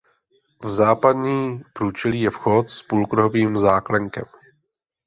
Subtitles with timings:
[0.63, 4.23] V západní průčelí je vchod s půlkruhovým záklenkem.